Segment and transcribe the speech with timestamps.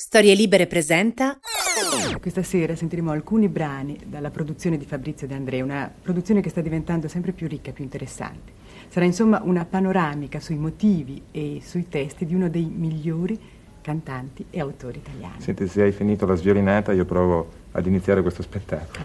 [0.00, 1.40] Storie Libere presenta.
[2.20, 6.60] Questa sera sentiremo alcuni brani dalla produzione di Fabrizio De André, una produzione che sta
[6.60, 8.52] diventando sempre più ricca e più interessante.
[8.86, 13.38] Sarà insomma una panoramica sui motivi e sui testi di uno dei migliori
[13.82, 15.42] cantanti e autori italiani.
[15.42, 19.04] Senti, se hai finito la sviolinata, io provo ad iniziare questo spettacolo.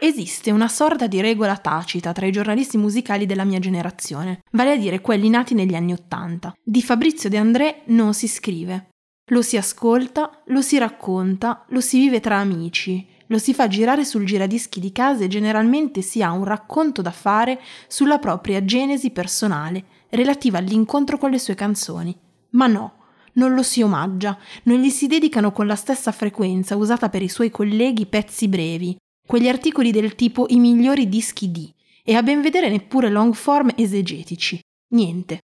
[0.00, 4.76] Esiste una sorta di regola tacita tra i giornalisti musicali della mia generazione, vale a
[4.76, 6.52] dire quelli nati negli anni Ottanta.
[6.60, 8.88] Di Fabrizio De André non si scrive.
[9.26, 14.04] Lo si ascolta, lo si racconta, lo si vive tra amici, lo si fa girare
[14.04, 19.10] sul giradischi di casa e generalmente si ha un racconto da fare sulla propria genesi
[19.10, 22.14] personale relativa all'incontro con le sue canzoni.
[22.50, 22.94] Ma no,
[23.34, 27.28] non lo si omaggia, non gli si dedicano con la stessa frequenza usata per i
[27.28, 28.96] suoi colleghi pezzi brevi,
[29.26, 31.72] quegli articoli del tipo i migliori dischi di,
[32.04, 34.60] e a ben vedere neppure long form esegetici.
[34.88, 35.38] Niente.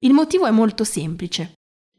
[0.00, 1.52] Il motivo è molto semplice.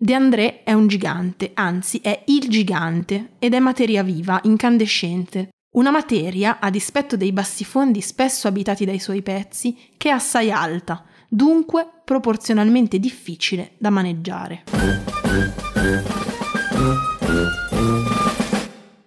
[0.04, 5.50] De André è un gigante, anzi è il gigante, ed è materia viva, incandescente.
[5.76, 11.06] Una materia, a dispetto dei bassifondi spesso abitati dai suoi pezzi, che è assai alta,
[11.30, 14.64] dunque proporzionalmente difficile da maneggiare.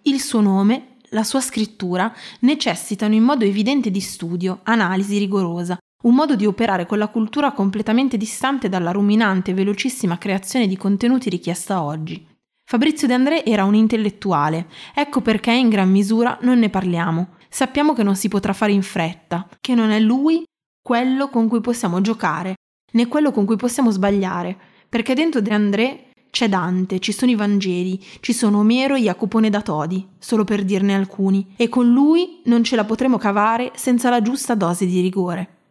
[0.03, 6.15] Il suo nome, la sua scrittura, necessitano in modo evidente di studio, analisi rigorosa, un
[6.15, 11.31] modo di operare con la cultura completamente distante dalla ruminante e velocissima creazione di contenuti
[11.31, 12.27] richiesta oggi.
[12.67, 17.35] Fabrizio De André era un intellettuale, ecco perché in gran misura non ne parliamo.
[17.49, 20.45] Sappiamo che non si potrà fare in fretta, che non è lui
[20.83, 22.55] quello con cui possiamo giocare,
[22.93, 24.57] né quello con cui possiamo sbagliare,
[24.89, 29.51] perché dentro De André c'è Dante, ci sono i Vangeli, ci sono Omero e Jacopone
[29.51, 34.11] da Todi, solo per dirne alcuni, e con lui non ce la potremo cavare senza
[34.11, 35.64] la giusta dose di rigore.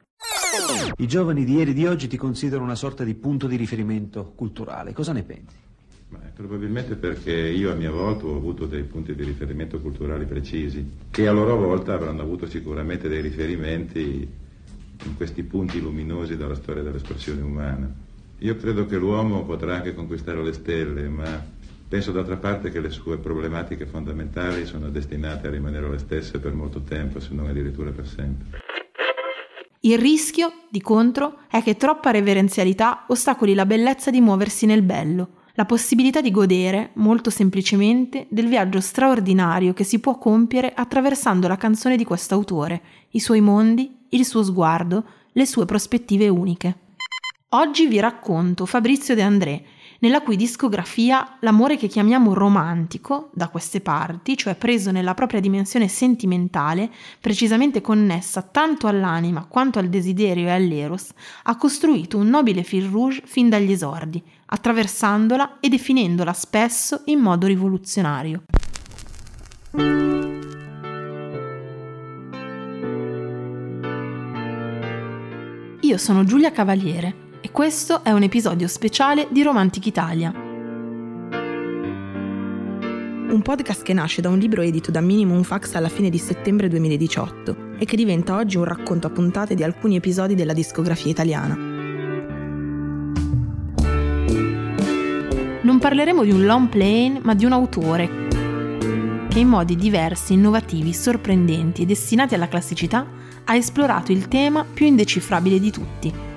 [0.98, 4.34] I giovani di ieri e di oggi ti considerano una sorta di punto di riferimento
[4.36, 4.94] culturale.
[4.94, 5.56] Cosa ne pensi?
[6.10, 10.88] Beh, probabilmente perché io a mia volta ho avuto dei punti di riferimento culturali precisi,
[11.10, 14.28] che a loro volta avranno avuto sicuramente dei riferimenti
[15.06, 17.92] in questi punti luminosi della storia dell'espressione umana.
[18.38, 21.44] Io credo che l'uomo potrà anche conquistare le stelle, ma
[21.88, 26.54] penso d'altra parte che le sue problematiche fondamentali sono destinate a rimanere le stesse per
[26.54, 28.62] molto tempo, se non addirittura per sempre.
[29.86, 35.42] Il rischio, di contro, è che troppa reverenzialità ostacoli la bellezza di muoversi nel bello,
[35.56, 41.58] la possibilità di godere, molto semplicemente, del viaggio straordinario che si può compiere attraversando la
[41.58, 46.78] canzone di quest'autore, i suoi mondi, il suo sguardo, le sue prospettive uniche.
[47.50, 49.66] Oggi vi racconto Fabrizio De André,
[50.04, 55.88] nella cui discografia l'amore che chiamiamo romantico, da queste parti, cioè preso nella propria dimensione
[55.88, 56.92] sentimentale,
[57.22, 61.12] precisamente connessa tanto all'anima quanto al desiderio e all'eros,
[61.44, 67.48] ha costruito un nobile fil rouge fin dagli esordi, attraversandola e definendola spesso in modo
[67.48, 68.44] rivoluzionario.
[75.80, 80.32] Io sono Giulia Cavaliere e questo è un episodio speciale di Romantic Italia.
[83.32, 86.70] Un podcast che nasce da un libro edito da Minimum Fax alla fine di settembre
[86.70, 91.56] 2018 e che diventa oggi un racconto a puntate di alcuni episodi della discografia italiana.
[95.64, 98.22] Non parleremo di un long plane, ma di un autore
[99.28, 103.06] che in modi diversi, innovativi, sorprendenti e destinati alla classicità
[103.44, 106.32] ha esplorato il tema più indecifrabile di tutti,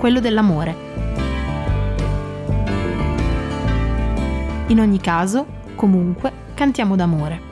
[0.00, 0.74] quello dell'amore.
[4.68, 7.48] In ogni caso, comunque, cantiamo d'amore.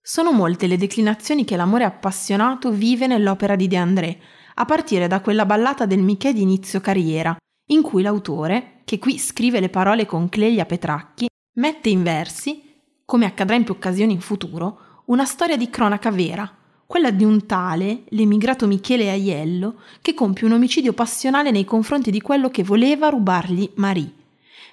[0.00, 4.20] Sono molte le declinazioni che l'amore appassionato vive nell'opera di De André,
[4.54, 7.36] a partire da quella ballata del Michè di inizio carriera,
[7.70, 12.62] in cui l'autore, che qui scrive le parole con Clelia Petracchi, mette in versi,
[13.04, 16.57] come accadrà in più occasioni in futuro, una storia di cronaca vera,
[16.88, 22.22] quella di un tale, l'emigrato Michele Aiello, che compie un omicidio passionale nei confronti di
[22.22, 24.10] quello che voleva rubargli Marie.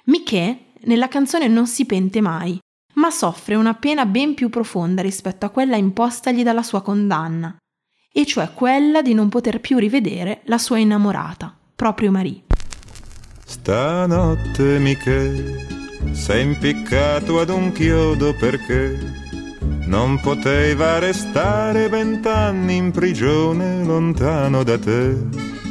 [0.04, 2.58] Michè nella canzone non si pente mai,
[2.94, 7.54] ma soffre una pena ben più profonda rispetto a quella impostagli dalla sua condanna,
[8.10, 12.44] e cioè quella di non poter più rivedere la sua innamorata, proprio Marie.
[13.44, 15.34] Stanotte Michè
[16.12, 19.24] sei impiccato ad un chiodo perché
[19.86, 25.64] non poteva restare vent'anni in prigione lontano da te.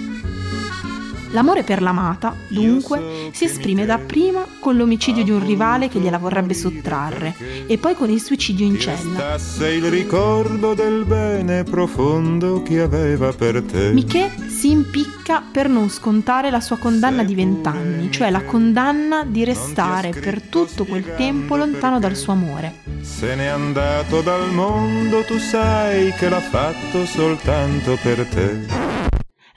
[1.31, 6.53] L'amore per l'amata, dunque, si esprime dapprima con l'omicidio di un rivale che gliela vorrebbe
[6.53, 7.35] sottrarre
[7.67, 9.37] e poi con il suicidio in cella.
[9.67, 13.91] il ricordo del bene profondo che aveva per te.
[13.91, 19.43] Miché si impicca per non scontare la sua condanna di vent'anni, cioè la condanna di
[19.43, 22.75] restare per tutto quel tempo lontano dal suo amore.
[23.01, 29.04] Se n'è andato dal mondo, tu sai che l'ha fatto soltanto per te.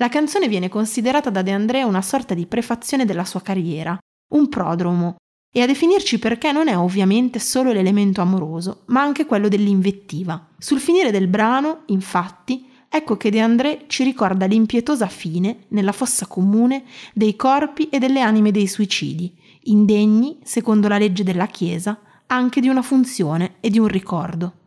[0.01, 3.99] La canzone viene considerata da De André una sorta di prefazione della sua carriera,
[4.33, 5.17] un prodromo,
[5.53, 10.51] e a definirci perché non è ovviamente solo l'elemento amoroso, ma anche quello dell'invettiva.
[10.57, 16.27] Sul finire del brano, infatti, ecco che De André ci ricorda l'impietosa fine, nella fossa
[16.27, 21.99] comune, dei corpi e delle anime dei suicidi, indegni, secondo la legge della Chiesa,
[22.29, 24.59] anche di una funzione e di un ricordo.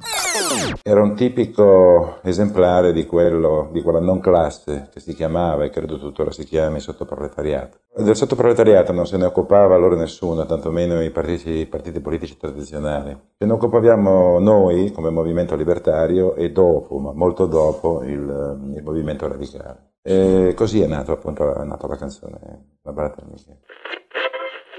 [0.81, 5.99] Era un tipico esemplare di, quello, di quella non classe che si chiamava e credo
[5.99, 7.79] tuttora si chiami sottoproletariato.
[7.93, 13.17] Del sottoproletariato non se ne occupava allora nessuno, tantomeno i partiti, i partiti politici tradizionali.
[13.37, 18.11] Ce ne occupavamo noi come movimento libertario e dopo, ma molto dopo, il,
[18.75, 19.91] il movimento radicale.
[20.01, 23.59] E così è nato appunto è nata la canzone La Barata Michele.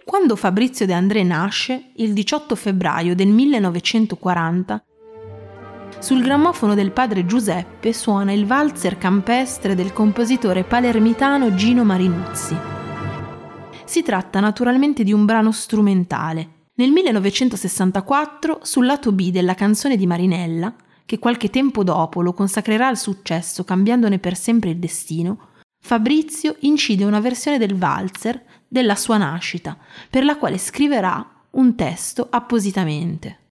[0.04, 4.84] Quando Fabrizio De André nasce, il 18 febbraio del 1940,
[6.02, 12.56] sul grammofono del padre Giuseppe suona il valzer campestre del compositore palermitano Gino Marinuzzi.
[13.84, 16.70] Si tratta naturalmente di un brano strumentale.
[16.74, 20.74] Nel 1964, sul lato B della canzone di Marinella,
[21.06, 25.50] che qualche tempo dopo lo consacrerà al successo cambiandone per sempre il destino,
[25.80, 29.78] Fabrizio incide una versione del valzer della sua nascita,
[30.10, 33.41] per la quale scriverà un testo appositamente.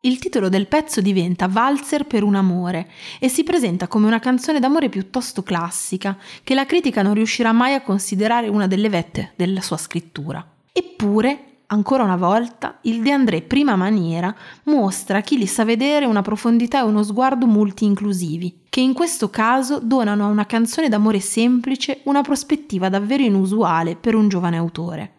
[0.00, 4.60] Il titolo del pezzo diventa Valzer per un amore e si presenta come una canzone
[4.60, 9.60] d'amore piuttosto classica, che la critica non riuscirà mai a considerare una delle vette della
[9.60, 10.46] sua scrittura.
[10.72, 14.34] Eppure, ancora una volta, il De André prima maniera
[14.64, 19.30] mostra a chi li sa vedere una profondità e uno sguardo multi-inclusivi, che in questo
[19.30, 25.12] caso donano a una canzone d'amore semplice una prospettiva davvero inusuale per un giovane autore.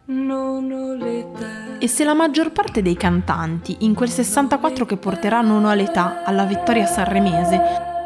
[1.78, 6.22] E se la maggior parte dei cantanti, in quel 64 che porteranno Non ho l'età
[6.24, 7.99] alla vittoria sanremese,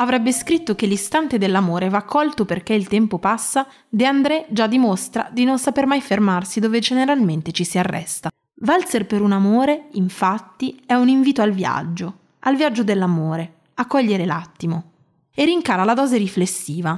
[0.00, 5.28] avrebbe scritto che l'istante dell'amore va colto perché il tempo passa, De André già dimostra
[5.30, 8.30] di non saper mai fermarsi dove generalmente ci si arresta.
[8.62, 14.24] Valzer per un amore, infatti, è un invito al viaggio, al viaggio dell'amore, a cogliere
[14.24, 14.92] l'attimo.
[15.34, 16.96] E rincara la dose riflessiva.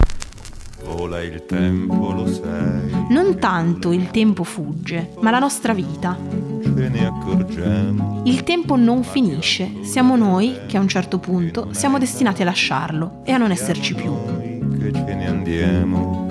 [0.85, 3.07] Vola il tempo, lo sai.
[3.11, 6.17] Non tanto il tempo fugge, ma la nostra vita.
[6.63, 8.23] Ce ne accorgiamo.
[8.25, 13.21] Il tempo non finisce, siamo noi che a un certo punto siamo destinati a lasciarlo
[13.25, 14.11] e a non esserci più.
[14.11, 16.27] Noi che ce ne andiamo.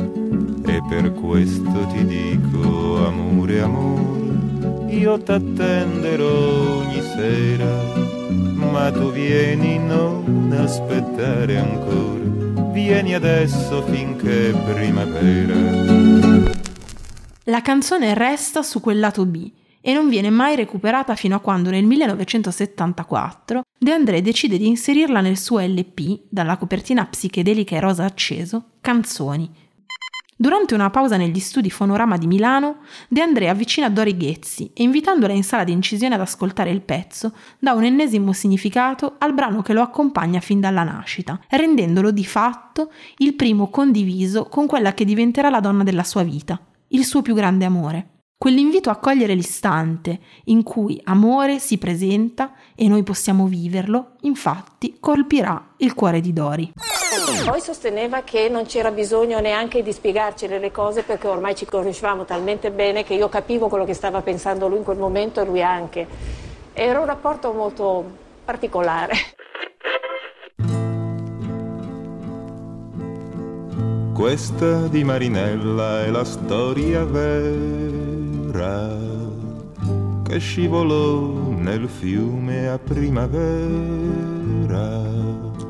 [0.65, 8.09] E per questo ti dico, amore, amore, io t'attenderò ogni sera.
[8.55, 12.40] Ma tu vieni, non aspettare ancora
[12.71, 15.53] vieni adesso finché primavera.
[17.45, 19.51] La canzone resta su quel lato B
[19.81, 25.21] e non viene mai recuperata fino a quando nel 1974 De André decide di inserirla
[25.21, 29.49] nel suo LP, dalla copertina psichedelica e rosa acceso, Canzoni,
[30.41, 32.77] Durante una pausa negli studi Fonorama di Milano,
[33.07, 37.35] De André avvicina Dori Ghezzi e invitandola in sala di incisione ad ascoltare il pezzo,
[37.59, 42.91] dà un ennesimo significato al brano che lo accompagna fin dalla nascita, rendendolo di fatto
[43.17, 47.35] il primo condiviso con quella che diventerà la donna della sua vita, il suo più
[47.35, 48.10] grande amore.
[48.41, 55.73] Quell'invito a cogliere l'istante in cui amore si presenta e noi possiamo viverlo, infatti, colpirà
[55.77, 56.73] il cuore di Dori.
[57.45, 62.25] Poi sosteneva che non c'era bisogno neanche di spiegarcene le cose perché ormai ci conoscevamo
[62.25, 65.61] talmente bene che io capivo quello che stava pensando lui in quel momento e lui
[65.61, 66.07] anche.
[66.73, 68.03] Era un rapporto molto
[68.43, 69.13] particolare.
[74.15, 78.20] Questa di Marinella è la storia vera
[80.23, 83.39] che scivolò nel fiume a primavera.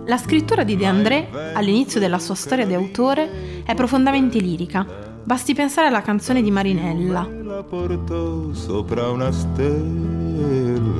[0.06, 4.86] La scrittura di De André, all'inizio della sua storia di autore, è profondamente lirica.
[5.24, 7.28] Basti pensare alla canzone di Marinella,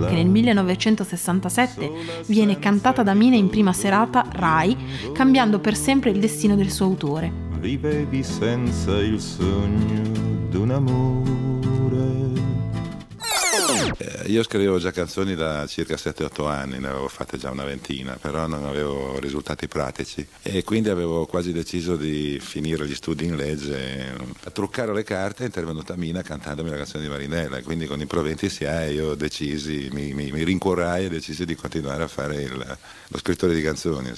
[0.08, 1.92] che nel 1967
[2.28, 4.78] viene cantata da Mina in prima serata Rai,
[5.14, 7.50] cambiando per sempre il destino del suo autore.
[7.60, 10.02] Vivevi senza il sogno
[10.50, 11.61] d'un amore
[13.98, 18.18] Eh, io scrivevo già canzoni da circa 7-8 anni, ne avevo fatte già una ventina,
[18.20, 23.36] però non avevo risultati pratici e quindi avevo quasi deciso di finire gli studi in
[23.36, 27.86] legge, a truccare le carte è intervenuta Mina cantandomi la canzone di Marinella e quindi
[27.86, 32.04] con i proventi si ha io decisi, mi, mi, mi rincuorai e decisi di continuare
[32.04, 32.78] a fare il,
[33.08, 34.12] lo scrittore di canzoni.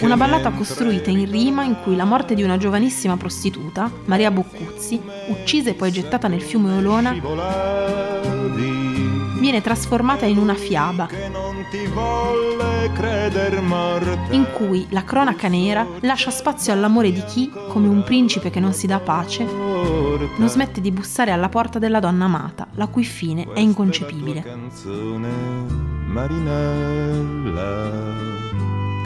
[0.00, 5.00] Una ballata costruita in rima in cui la morte di una giovanissima prostituta, Maria Boccuzzi,
[5.28, 7.14] uccisa e poi gettata nel fiume Olona,
[9.38, 11.08] viene trasformata in una fiaba.
[14.30, 18.72] In cui la cronaca nera lascia spazio all'amore di chi, come un principe che non
[18.72, 23.46] si dà pace, non smette di bussare alla porta della donna amata, la cui fine
[23.52, 24.42] è inconcepibile.
[26.06, 27.12] Marinella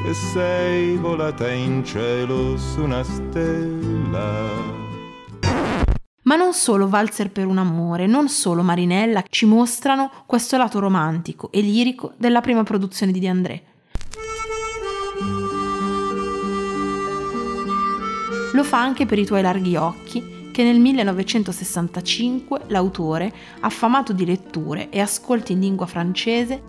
[0.09, 4.49] che sei volata in cielo su una stella.
[6.23, 11.53] Ma non solo Valzer per un amore, non solo Marinella ci mostrano questo lato romantico
[11.53, 13.63] e lirico della prima produzione di De André.
[18.55, 24.89] Lo fa anche per i tuoi larghi occhi, che nel 1965 l'autore, affamato di letture
[24.89, 26.63] e ascolti in lingua francese,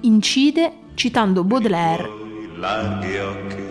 [0.00, 2.24] incide citando Baudelaire
[2.56, 3.64] larghi occhi.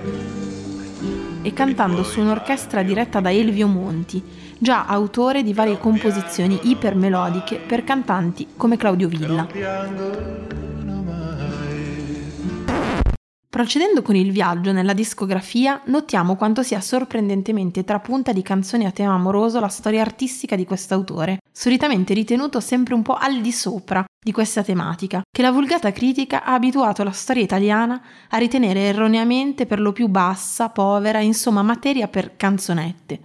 [1.42, 4.22] E cantando su un'orchestra diretta da Elvio Monti,
[4.58, 9.48] già autore di varie composizioni ipermelodiche per cantanti come Claudio Villa.
[13.56, 19.14] Procedendo con il viaggio nella discografia, notiamo quanto sia sorprendentemente trapunta di canzoni a tema
[19.14, 24.34] amoroso la storia artistica di quest'autore, solitamente ritenuto sempre un po' al di sopra di
[24.34, 29.80] questa tematica, che la vulgata critica ha abituato la storia italiana a ritenere erroneamente per
[29.80, 33.22] lo più bassa, povera, insomma materia per canzonette.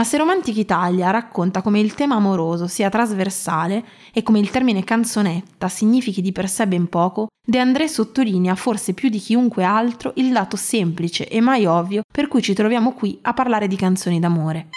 [0.00, 4.82] Ma se Romantic Italia racconta come il tema amoroso sia trasversale e come il termine
[4.82, 10.12] canzonetta significhi di per sé ben poco, De André sottolinea forse più di chiunque altro
[10.16, 14.18] il dato semplice e mai ovvio per cui ci troviamo qui a parlare di canzoni
[14.18, 14.68] d'amore.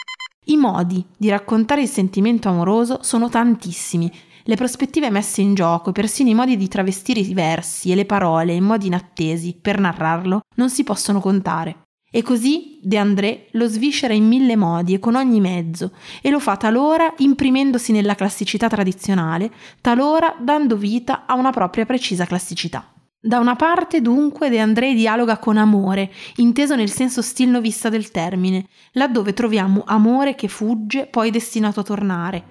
[0.48, 4.12] I modi di raccontare il sentimento amoroso sono tantissimi,
[4.44, 8.04] le prospettive messe in gioco e persino i modi di travestire i versi e le
[8.04, 11.83] parole in modi inattesi per narrarlo non si possono contare.
[12.16, 16.40] E così De André lo sviscera in mille modi e con ogni mezzo, e lo
[16.40, 19.50] fa talora imprimendosi nella classicità tradizionale,
[19.82, 22.88] talora dando vita a una propria precisa classicità.
[23.20, 28.68] Da una parte dunque De André dialoga con amore, inteso nel senso stilnovista del termine,
[28.92, 32.44] laddove troviamo amore che fugge, poi destinato a tornare,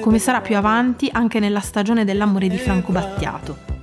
[0.00, 3.77] come sarà più avanti anche nella stagione dell'amore di Franco Battiato.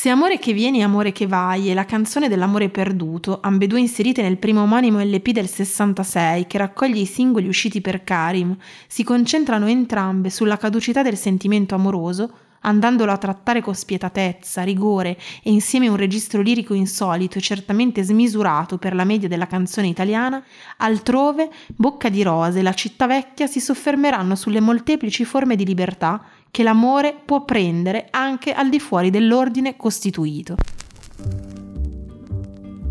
[0.00, 4.36] Se Amore che vieni, Amore che vai e la canzone dell'amore perduto, ambedue inserite nel
[4.36, 10.30] primo omonimo LP del 66 che raccoglie i singoli usciti per Karim, si concentrano entrambe
[10.30, 16.42] sulla caducità del sentimento amoroso, andandolo a trattare con spietatezza, rigore e insieme un registro
[16.42, 20.40] lirico insolito e certamente smisurato per la media della canzone italiana,
[20.76, 26.22] altrove Bocca di Rose e La città vecchia si soffermeranno sulle molteplici forme di libertà
[26.50, 30.56] che l'amore può prendere anche al di fuori dell'ordine costituito.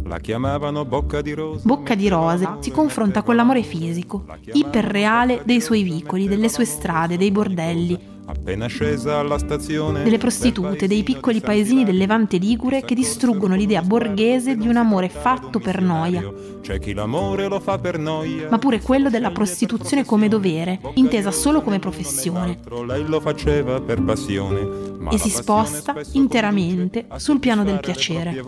[0.06, 1.64] La chiamavano Bocca di Rose.
[1.66, 7.18] Bocca di Rose si confronta con l'amore fisico, iperreale dei suoi vicoli, delle sue strade,
[7.18, 12.94] dei bordelli, appena scesa alla stazione delle prostitute, dei piccoli paesini del Levante Ligure che
[12.94, 16.56] distruggono l'idea borghese di un amore fatto per noia.
[16.62, 18.50] C'è chi l'amore lo fa per noia.
[18.50, 22.60] Ma pure quello della prostituzione come dovere, intesa solo come professione.
[22.86, 24.96] Lei lo faceva per passione.
[25.10, 28.44] E si sposta interamente sul piano del piacere.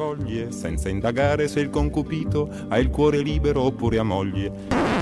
[0.49, 4.98] Senza indagare se il concupito ha il cuore libero oppure a moglie.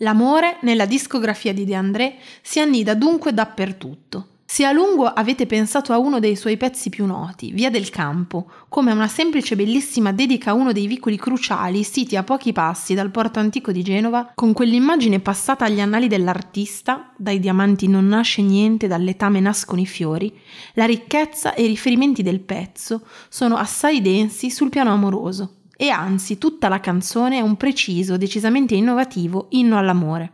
[0.00, 4.26] L'amore nella discografia di De André si annida dunque dappertutto.
[4.44, 8.46] Se a lungo avete pensato a uno dei suoi pezzi più noti, Via del Campo,
[8.68, 13.10] come una semplice bellissima dedica a uno dei vicoli cruciali siti a pochi passi dal
[13.10, 18.88] porto antico di Genova, con quell'immagine passata agli annali dell'artista, dai diamanti non nasce niente,
[18.88, 20.30] dall'etame nascono i fiori,
[20.74, 26.38] la ricchezza e i riferimenti del pezzo sono assai densi sul piano amoroso e anzi
[26.38, 30.32] tutta la canzone è un preciso, decisamente innovativo inno all'amore.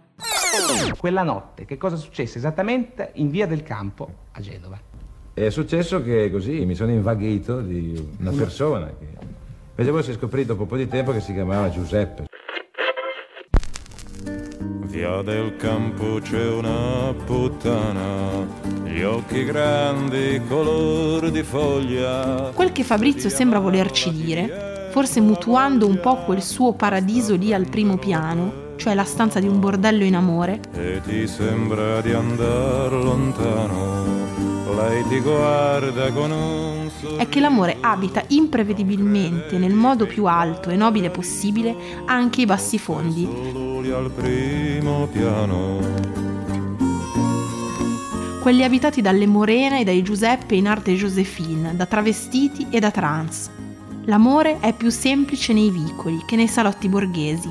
[0.97, 4.79] Quella notte che cosa successe esattamente in via del campo a Genova?
[5.35, 9.07] È successo che così mi sono invaghito di una persona che
[9.71, 12.27] invece poi si è scoprito dopo un po' di tempo che si chiamava Giuseppe.
[14.85, 18.47] Via del campo c'è una puttana,
[18.85, 22.53] gli occhi grandi, color di foglia.
[22.55, 27.67] Quel che Fabrizio sembra volerci dire forse mutuando un po' quel suo paradiso lì al
[27.67, 30.61] primo piano, cioè la stanza di un bordello in amore.
[30.75, 34.05] E ti sembra di andare lontano,
[34.77, 37.17] lei ti guarda con un sorriso.
[37.17, 42.79] È che l'amore abita imprevedibilmente nel modo più alto e nobile possibile anche i bassi
[42.79, 43.27] fondi.
[43.93, 46.21] Al primo piano.
[48.41, 53.62] quelli abitati dalle Morena e dai Giuseppe in arte Josephine, da travestiti e da trans.
[54.07, 57.51] L'amore è più semplice nei vicoli che nei salotti borghesi,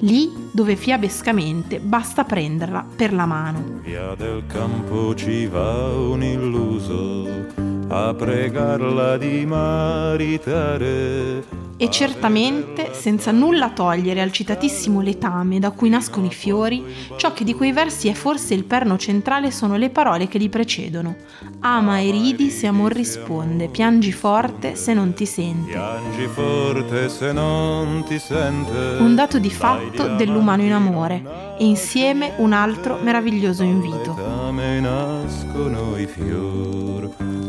[0.00, 3.80] lì dove fiabescamente basta prenderla per la mano.
[3.82, 7.46] Via del campo ci va un illuso
[7.88, 11.42] a pregarla di maritare.
[11.80, 16.84] E certamente, senza nulla togliere al citatissimo letame da cui nascono i fiori,
[17.16, 20.48] ciò che di quei versi è forse il perno centrale sono le parole che li
[20.48, 21.14] precedono.
[21.60, 25.70] Ama e ridi se amor risponde, piangi forte se non ti sente.
[25.70, 28.96] Piangi forte se non ti sente.
[28.98, 31.22] Un dato di fatto dell'umano in amore
[31.60, 34.16] e insieme un altro meraviglioso invito.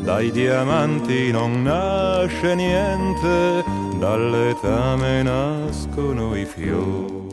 [0.04, 3.64] Dai diamanti non nasce niente,
[4.00, 7.28] dal letame nascono i fior.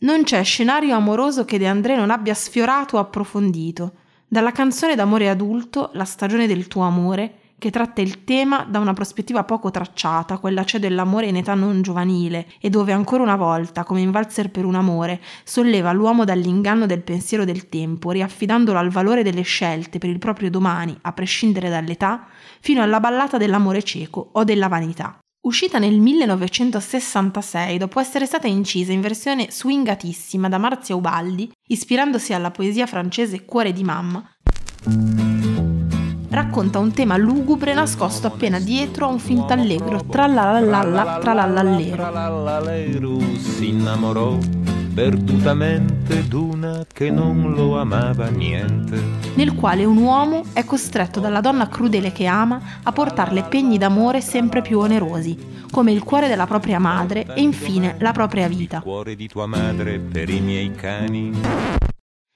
[0.00, 3.92] Non c'è scenario amoroso che De André non abbia sfiorato o approfondito.
[4.26, 8.92] Dalla canzone d'amore adulto, La stagione del tuo amore, che tratta il tema da una
[8.92, 13.84] prospettiva poco tracciata, quella cioè dell'amore in età non giovanile, e dove ancora una volta,
[13.84, 18.90] come in Valzer per un amore, solleva l'uomo dall'inganno del pensiero del tempo, riaffidandolo al
[18.90, 22.26] valore delle scelte per il proprio domani, a prescindere dall'età,
[22.60, 25.18] fino alla ballata dell'amore cieco o della vanità.
[25.46, 32.50] Uscita nel 1966, dopo essere stata incisa in versione swingatissima da Marzia Ubaldi, ispirandosi alla
[32.50, 34.28] poesia francese Cuore di mamma,
[36.30, 41.20] racconta un tema lugubre nascosto appena dietro a un finto allegro tralalalla
[44.96, 48.98] perdutamente d'una che non lo amava niente.
[49.34, 54.22] nel quale un uomo è costretto dalla donna crudele che ama a portarle pegni d'amore
[54.22, 58.80] sempre più onerosi, come il cuore della propria madre e infine la propria vita.
[58.80, 61.30] Cuore di tua madre per i miei cani.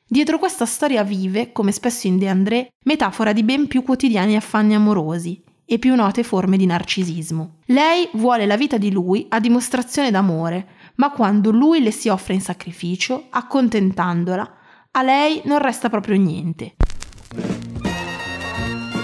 [0.07, 4.75] Dietro questa storia vive, come spesso in De André, metafora di ben più quotidiani affanni
[4.75, 7.59] amorosi e più note forme di narcisismo.
[7.67, 10.67] Lei vuole la vita di lui a dimostrazione d'amore,
[11.01, 14.53] ma quando lui le si offre in sacrificio, accontentandola,
[14.91, 16.75] a lei non resta proprio niente.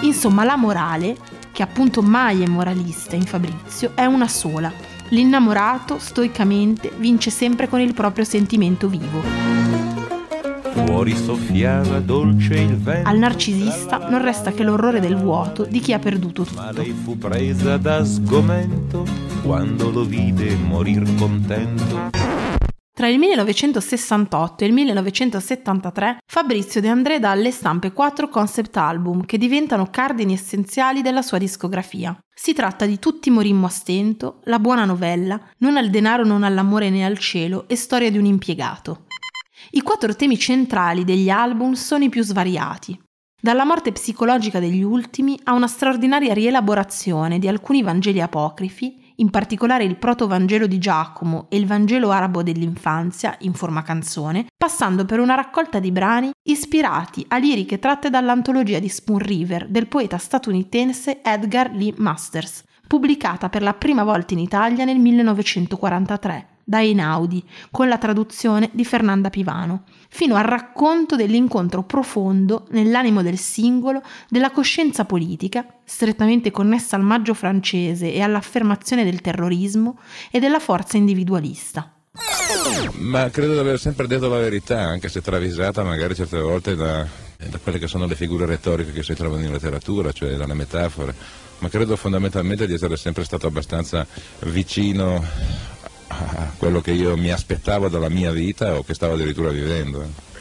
[0.02, 1.16] Insomma, la morale,
[1.52, 4.70] che appunto mai è moralista in Fabrizio, è una sola.
[5.08, 9.75] L'innamorato, stoicamente, vince sempre con il proprio sentimento vivo.
[10.86, 13.08] Fuori soffiava dolce il vento.
[13.08, 16.80] Al narcisista non resta che l'orrore del vuoto di chi ha perduto Ma tutto.
[16.80, 19.04] lei fu presa da sgomento
[19.42, 22.10] quando lo vide morir contento.
[22.94, 29.26] Tra il 1968 e il 1973 Fabrizio De André dà alle stampe quattro concept album
[29.26, 32.16] che diventano cardini essenziali della sua discografia.
[32.34, 36.88] Si tratta di Tutti morimmo a stento, La buona novella, Non al denaro, non all'amore
[36.88, 39.05] né al cielo e Storia di un impiegato.
[39.76, 42.98] I quattro temi centrali degli album sono i più svariati.
[43.38, 49.84] Dalla morte psicologica degli ultimi a una straordinaria rielaborazione di alcuni Vangeli apocrifi, in particolare
[49.84, 55.34] il proto-Vangelo di Giacomo e il Vangelo arabo dell'infanzia in forma canzone, passando per una
[55.34, 61.70] raccolta di brani ispirati a liriche tratte dall'antologia di Spoon River del poeta statunitense Edgar
[61.74, 67.96] Lee Masters, pubblicata per la prima volta in Italia nel 1943 da Einaudi, con la
[67.96, 75.64] traduzione di Fernanda Pivano, fino al racconto dell'incontro profondo nell'animo del singolo della coscienza politica,
[75.84, 80.00] strettamente connessa al maggio francese e all'affermazione del terrorismo
[80.32, 81.92] e della forza individualista.
[82.94, 87.06] Ma credo di aver sempre detto la verità, anche se travisata magari certe volte da,
[87.48, 91.14] da quelle che sono le figure retoriche che si trovano in letteratura, cioè dalle metafore.
[91.58, 94.04] Ma credo fondamentalmente di essere sempre stato abbastanza
[94.40, 95.24] vicino
[96.08, 100.02] a quello che io mi aspettavo dalla mia vita o che stavo addirittura vivendo.
[100.02, 100.34] eh.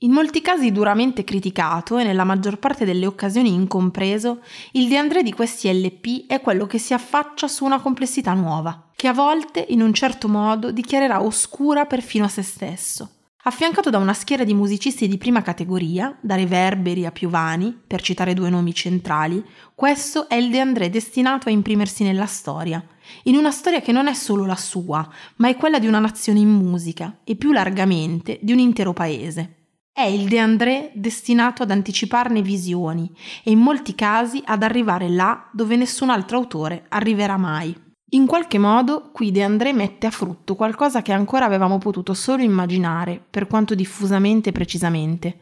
[0.00, 4.40] In molti casi duramente criticato e nella maggior parte delle occasioni incompreso,
[4.72, 8.90] il De André di questi LP è quello che si affaccia su una complessità nuova,
[8.94, 13.10] che a volte, in un certo modo, dichiarerà oscura perfino a se stesso.
[13.48, 18.34] Affiancato da una schiera di musicisti di prima categoria, da Reverberi a Piovani, per citare
[18.34, 19.40] due nomi centrali,
[19.72, 22.84] questo è il De André destinato a imprimersi nella storia,
[23.22, 26.40] in una storia che non è solo la sua, ma è quella di una nazione
[26.40, 29.68] in musica e più largamente di un intero paese.
[29.92, 33.08] È il De André destinato ad anticiparne visioni
[33.44, 37.85] e in molti casi ad arrivare là dove nessun altro autore arriverà mai.
[38.10, 42.40] In qualche modo qui De André mette a frutto qualcosa che ancora avevamo potuto solo
[42.40, 45.38] immaginare, per quanto diffusamente e precisamente.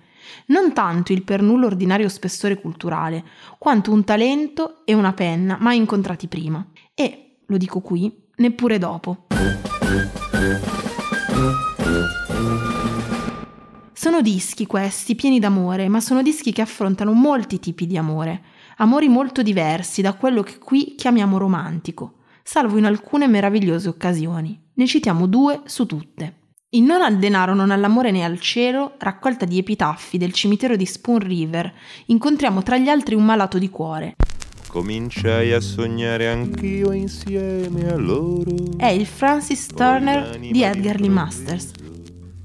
[0.46, 3.22] Non tanto il per nulla ordinario spessore culturale,
[3.58, 6.66] quanto un talento e una penna mai incontrati prima.
[6.94, 9.26] E, lo dico qui, neppure dopo.
[13.92, 18.42] Sono dischi questi, pieni d'amore, ma sono dischi che affrontano molti tipi di amore,
[18.78, 24.60] amori molto diversi da quello che qui chiamiamo romantico salvo in alcune meravigliose occasioni.
[24.74, 26.42] Ne citiamo due su tutte.
[26.74, 30.84] In Non al denaro, non all'amore né al cielo, raccolta di epitaffi del cimitero di
[30.84, 31.72] Spoon River,
[32.06, 34.16] incontriamo tra gli altri un malato di cuore.
[34.68, 38.76] Cominciai a sognare anch'io insieme a loro.
[38.76, 41.70] È il Francis Turner di Edgar Lee Masters.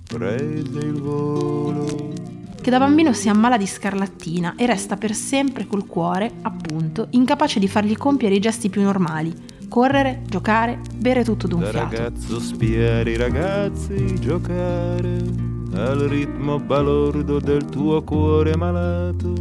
[0.08, 2.14] Prese il volo.
[2.62, 7.60] Che da bambino si ammala di scarlattina e resta per sempre col cuore, appunto, incapace
[7.60, 9.34] di fargli compiere i gesti più normali,
[9.70, 11.96] correre, giocare, bere tutto d'un Da fiato.
[11.96, 19.34] ragazzo spiare i ragazzi giocare al ritmo balordo del tuo cuore malato.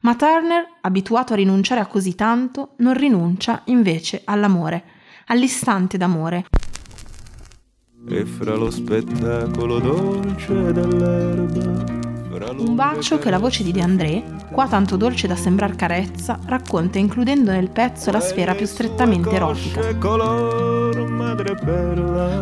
[0.00, 4.84] Ma Turner, abituato a rinunciare a così tanto, non rinuncia invece all'amore,
[5.26, 6.46] all'istante d'amore.
[8.06, 11.93] E fra lo spettacolo dolce dell'erba,
[12.56, 16.98] Un bacio che la voce di De André, qua tanto dolce da sembrar carezza, racconta
[16.98, 19.80] includendo nel pezzo la sfera più strettamente erotica,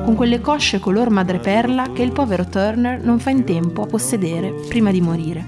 [0.05, 4.53] con quelle cosce color madreperla che il povero Turner non fa in tempo a possedere
[4.69, 5.47] prima di morire.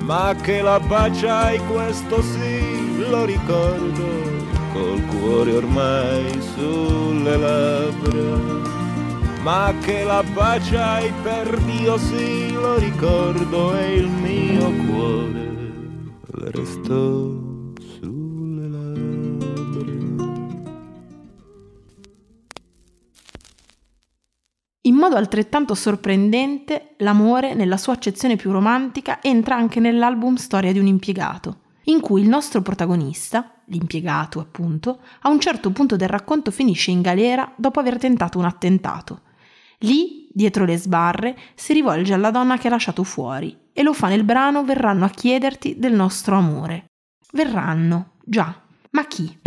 [0.00, 4.04] Ma che la baciai questo sì, lo ricordo,
[4.72, 8.77] col cuore ormai sulle labbra.
[9.48, 15.40] Ma che la baciai per Dio sì, lo ricordo e il mio cuore
[16.34, 17.30] le restò
[17.80, 19.46] sulle labbra.
[24.82, 30.78] In modo altrettanto sorprendente, l'amore, nella sua accezione più romantica, entra anche nell'album Storia di
[30.78, 36.50] un impiegato, in cui il nostro protagonista, l'impiegato appunto, a un certo punto del racconto
[36.50, 39.22] finisce in galera dopo aver tentato un attentato.
[39.82, 44.08] Lì, dietro le sbarre, si rivolge alla donna che ha lasciato fuori e lo fa
[44.08, 46.86] nel brano Verranno a chiederti del nostro amore.
[47.32, 48.60] Verranno, già,
[48.90, 49.38] ma chi?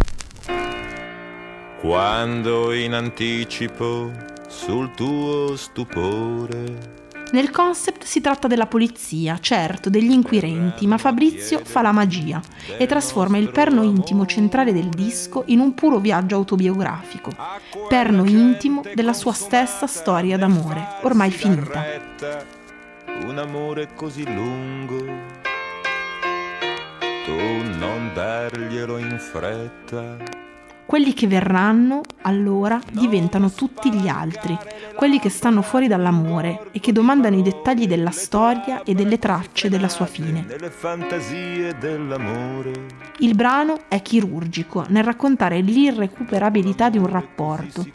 [1.82, 4.12] Quando in anticipo
[4.48, 11.82] sul tuo stupore Nel concept si tratta della polizia, certo, degli inquirenti, ma Fabrizio fa
[11.82, 12.42] la magia
[12.78, 17.32] e trasforma il perno intimo centrale del disco in un puro viaggio autobiografico,
[17.88, 21.86] perno intimo della sua stessa storia d'amore, ormai finita.
[23.26, 24.98] Un amore così lungo,
[27.26, 30.41] tu non darglielo in fretta.
[30.92, 34.58] Quelli che verranno, allora, diventano tutti gli altri,
[34.94, 39.70] quelli che stanno fuori dall'amore e che domandano i dettagli della storia e delle tracce
[39.70, 40.46] della sua fine.
[43.20, 47.88] Il brano è chirurgico nel raccontare l'irrecuperabilità di un rapporto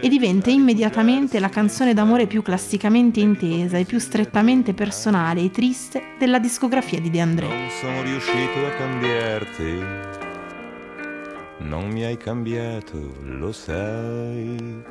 [0.00, 6.16] e diventa immediatamente la canzone d'amore più classicamente intesa e più strettamente personale e triste
[6.18, 7.46] della discografia di De André.
[7.46, 10.29] Non sono riuscito a cambiarti.
[11.60, 14.82] Non mi hai cambiato, lo sai.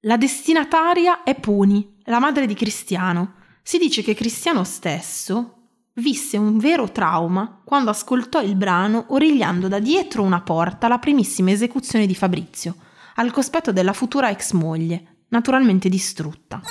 [0.00, 3.34] La destinataria è Puni, la madre di Cristiano.
[3.62, 5.54] Si dice che Cristiano stesso
[5.94, 11.50] visse un vero trauma quando ascoltò il brano origliando da dietro una porta la primissima
[11.50, 12.76] esecuzione di Fabrizio,
[13.16, 16.62] al cospetto della futura ex moglie, naturalmente distrutta.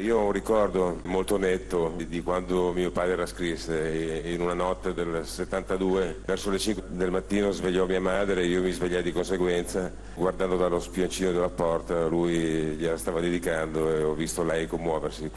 [0.00, 4.94] Io ho un ricordo molto netto di, quando mio padre la scrisse, in una notte
[4.94, 9.12] del 72, verso le 5 del mattino svegliò mia madre e io mi svegliai di
[9.12, 15.30] conseguenza, guardando dallo spioncino della porta, lui gliela stava dedicando e ho visto lei commuoversi.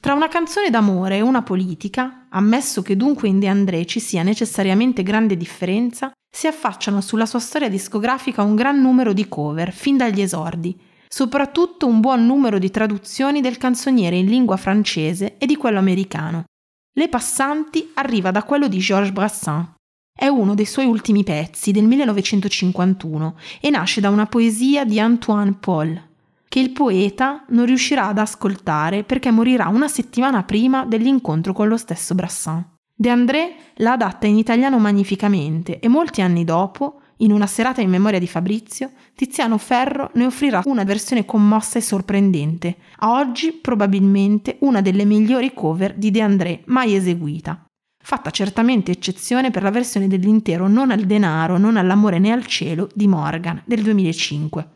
[0.00, 4.22] Tra una canzone d'amore e una politica, ammesso che dunque in De André ci sia
[4.22, 9.96] necessariamente grande differenza, si affacciano sulla sua storia discografica un gran numero di cover, fin
[9.96, 15.56] dagli esordi, soprattutto un buon numero di traduzioni del canzoniere in lingua francese e di
[15.56, 16.44] quello americano.
[16.92, 19.68] Le passanti arriva da quello di Georges Brassens.
[20.12, 25.54] È uno dei suoi ultimi pezzi del 1951 e nasce da una poesia di Antoine
[25.60, 26.02] Paul,
[26.48, 31.76] che il poeta non riuscirà ad ascoltare perché morirà una settimana prima dell'incontro con lo
[31.76, 32.64] stesso Brassens.
[32.92, 37.90] De André la adatta in italiano magnificamente e molti anni dopo, in una serata in
[37.90, 44.56] memoria di Fabrizio, Tiziano Ferro ne offrirà una versione commossa e sorprendente, a oggi probabilmente
[44.60, 47.64] una delle migliori cover di De André mai eseguita.
[48.00, 52.88] fatta certamente eccezione per la versione dell'intero Non al denaro, non all'amore né al cielo
[52.94, 54.68] di Morgan del 2005.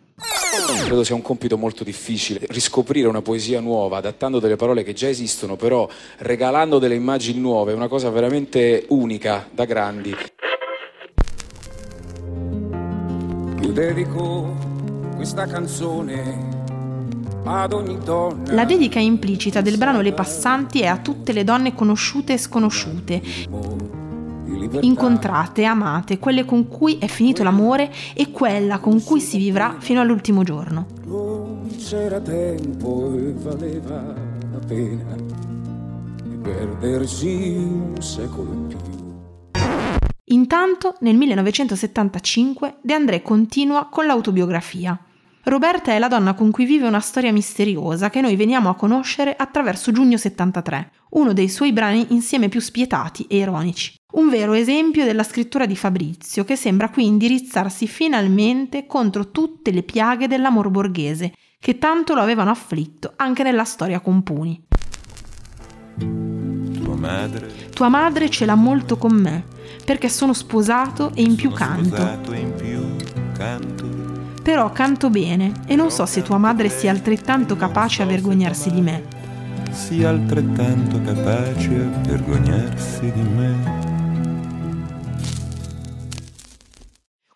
[0.85, 5.09] Credo sia un compito molto difficile, riscoprire una poesia nuova, adattando delle parole che già
[5.09, 10.15] esistono, però regalando delle immagini nuove, è una cosa veramente unica, da grandi.
[13.73, 14.55] Dedico
[15.17, 16.51] questa canzone
[17.45, 18.53] ad ogni donna.
[18.53, 23.21] La dedica implicita del brano Le Passanti è a tutte le donne conosciute e sconosciute,
[24.81, 30.01] incontrate, amate, quelle con cui è finito l'amore e quella con cui si vivrà fino
[30.01, 30.87] all'ultimo giorno.
[31.07, 34.15] Non c'era tempo e valeva
[34.53, 35.17] la pena
[36.23, 38.92] di perdersi un secolo più.
[40.33, 44.99] Intanto, nel 1975, De André continua con l'autobiografia.
[45.45, 49.37] Roberta è la donna con cui vive una storia misteriosa che noi veniamo a conoscere
[49.37, 53.95] attraverso Giugno 73, uno dei suoi brani insieme più spietati e ironici.
[54.13, 59.83] Un vero esempio della scrittura di Fabrizio, che sembra qui indirizzarsi finalmente contro tutte le
[59.83, 64.65] piaghe dell'amor borghese, che tanto lo avevano afflitto anche nella storia con Puni.
[67.03, 67.51] Tua madre.
[67.75, 69.45] Tua madre ce l'ha molto con me,
[69.85, 71.97] perché sono sposato e in più canto.
[71.97, 72.97] sposato in più
[73.37, 73.91] canto.
[74.41, 78.81] Però canto bene e non so se tua madre sia altrettanto capace a vergognarsi di
[78.81, 79.03] me.
[79.73, 83.91] Sia altrettanto capace a vergognarsi di me.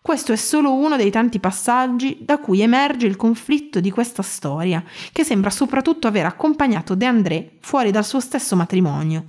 [0.01, 4.81] Questo è solo uno dei tanti passaggi da cui emerge il conflitto di questa storia,
[5.11, 9.25] che sembra soprattutto aver accompagnato De André fuori dal suo stesso matrimonio.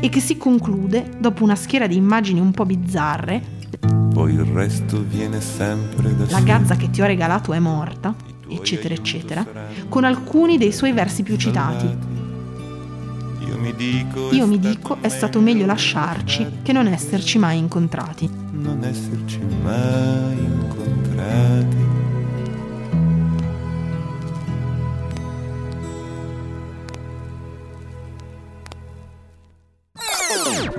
[0.00, 3.40] E che si conclude, dopo una schiera di immagini un po' bizzarre,
[4.12, 8.14] Poi il resto viene sempre da la gazza che ti ho regalato è morta,
[8.48, 9.46] eccetera, eccetera,
[9.88, 11.86] con alcuni dei suoi versi più citati.
[13.46, 18.28] Io mi dico, Io mi dico è stato meglio lasciarci che non esserci mai incontrati.
[18.52, 21.81] non esserci mai incontrati.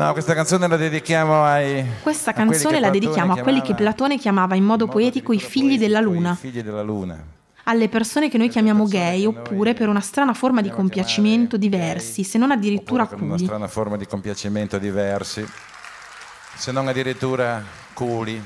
[0.04, 1.86] No, questa canzone la dedichiamo ai.
[2.02, 6.02] Questa canzone la dedichiamo a quelli che Platone chiamava in modo poetico i figli della
[6.02, 7.24] luna, i figli della luna.
[7.64, 12.38] alle persone che noi chiamiamo gay oppure per una strana forma di compiacimento diversi, se
[12.38, 13.46] non addirittura Con una culi.
[13.46, 15.48] strana forma di compiacimento diversi,
[16.56, 17.64] se non addirittura
[17.94, 18.44] culi.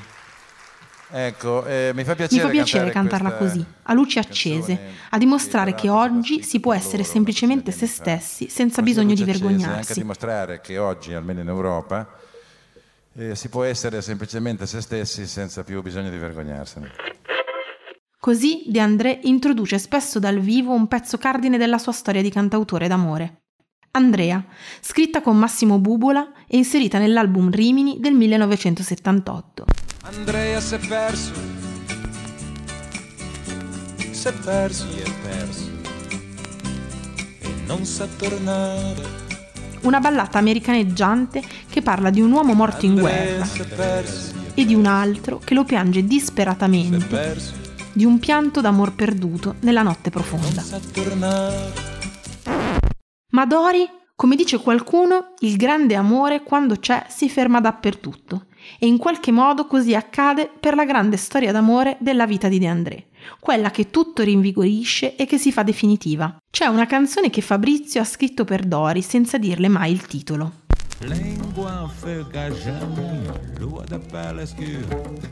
[1.10, 5.74] Ecco, eh, mi fa piacere, Mi fa piacere cantarla così, a luci accese, a dimostrare
[5.74, 9.92] che oggi si può essere semplicemente se stessi senza bisogno di accese, Anche a vergognarsi.
[9.94, 12.06] dimostrare che oggi, almeno in Europa,
[13.14, 16.90] eh, si può essere semplicemente se stessi senza più bisogno di vergognarsene.
[18.20, 22.86] Così De André introduce spesso dal vivo un pezzo cardine della sua storia di cantautore
[22.86, 23.44] d'amore.
[23.92, 24.44] Andrea,
[24.80, 29.77] scritta con Massimo Bubola e inserita nell'album Rimini del 1978.
[30.10, 31.32] Andrea si è perso,
[34.10, 35.70] Si è perso, si è perso.
[37.40, 39.02] E non sa tornare.
[39.82, 43.46] Una ballata americaneggiante che parla di un uomo morto in guerra
[44.54, 47.36] e di un altro che lo piange disperatamente.
[47.92, 50.64] Di un pianto d'amor perduto nella notte profonda.
[53.32, 58.46] Ma Dori, come dice qualcuno, il grande amore quando c'è si ferma dappertutto.
[58.78, 62.66] E in qualche modo così accade per la grande storia d'amore della vita di De
[62.66, 63.06] André,
[63.40, 66.36] quella che tutto rinvigorisce e che si fa definitiva.
[66.50, 70.52] C'è una canzone che Fabrizio ha scritto per Dori senza dirle mai il titolo.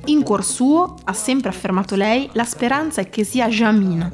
[0.05, 4.13] In cuor suo, ha sempre affermato lei, la speranza è che sia Jamina,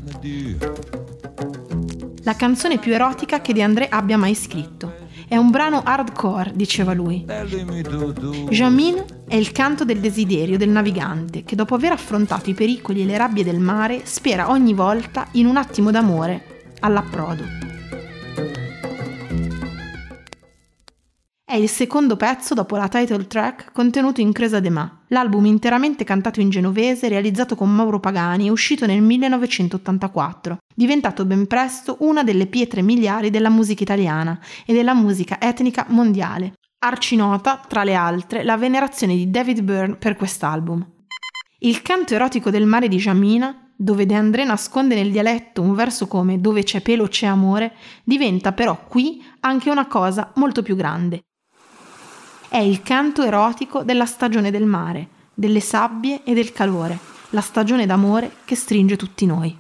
[2.23, 4.92] la canzone più erotica che De André abbia mai scritto.
[5.33, 7.25] È un brano hardcore, diceva lui.
[8.51, 13.07] Jamin è il canto del desiderio del navigante che dopo aver affrontato i pericoli e
[13.07, 17.45] le rabbie del mare spera ogni volta in un attimo d'amore all'approdo.
[21.53, 26.03] È il secondo pezzo dopo la title track contenuto in Cresa de Ma, l'album interamente
[26.03, 32.25] cantato in genovese realizzato con Mauro Pagani e uscito nel 1984, diventato ben presto una
[32.25, 36.55] delle pietre miliari della musica italiana e della musica etnica mondiale.
[36.79, 40.83] Arcinota, tra le altre, la venerazione di David Byrne per quest'album.
[41.59, 46.09] Il canto erotico del mare di Jamina, dove De André nasconde nel dialetto un verso
[46.09, 51.25] come dove c'è pelo c'è amore, diventa però qui anche una cosa molto più grande.
[52.53, 56.99] È il canto erotico della stagione del mare, delle sabbie e del calore,
[57.31, 59.57] la stagione d'amore che stringe tutti noi.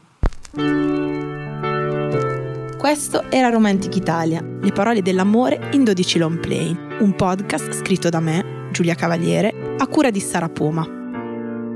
[2.77, 8.21] Questo era Romantic Italia, le parole dell'amore in 12 long play, un podcast scritto da
[8.21, 10.83] me, Giulia Cavaliere, a cura di Sara Poma.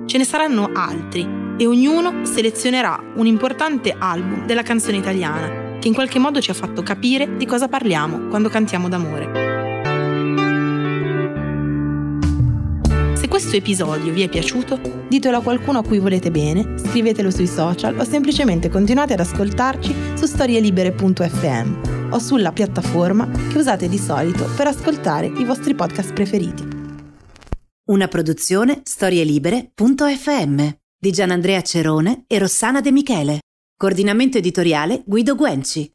[0.05, 1.27] Ce ne saranno altri
[1.57, 6.55] e ognuno selezionerà un importante album della canzone italiana che in qualche modo ci ha
[6.55, 9.56] fatto capire di cosa parliamo quando cantiamo d'amore.
[13.37, 17.95] Questo episodio vi è piaciuto, ditelo a qualcuno a cui volete bene, scrivetelo sui social
[17.99, 24.69] o semplicemente continuate ad ascoltarci su storielibere.fm o sulla piattaforma che usate di solito per
[24.69, 26.67] ascoltare i vostri podcast preferiti.
[27.91, 30.69] Una produzione storielibere.fm
[30.99, 33.41] di Gianandrea Cerone e Rossana De Michele.
[33.77, 35.93] Coordinamento editoriale Guido Guenci.